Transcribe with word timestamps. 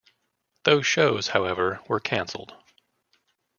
Those 0.63 0.87
shows, 0.87 1.27
however, 1.27 1.81
were 1.87 1.99
cancelled. 1.99 2.55